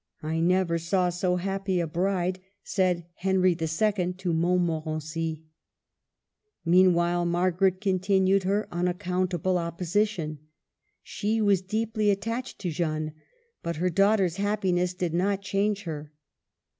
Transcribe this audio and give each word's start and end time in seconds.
'* 0.11 0.23
I 0.23 0.39
never 0.39 0.79
saw 0.79 1.09
so 1.09 1.35
happy 1.35 1.79
a 1.79 1.85
bride," 1.85 2.39
said 2.63 3.05
Henry 3.17 3.51
H. 3.51 3.95
to 4.17 4.33
Montmorency. 4.33 5.43
Meanwhile 6.65 7.27
Margaret 7.27 7.79
continued 7.79 8.41
her 8.41 8.67
unac 8.71 8.97
countable 8.97 9.59
opposition. 9.59 10.39
She 11.03 11.39
was 11.39 11.61
deeply 11.61 12.09
attached 12.09 12.57
to 12.61 12.71
Jeanne, 12.71 13.13
but 13.61 13.75
her 13.75 13.91
daughter's 13.91 14.37
happiness 14.37 14.95
did 14.95 15.13
not 15.13 15.43
change 15.43 15.83
her. 15.83 16.11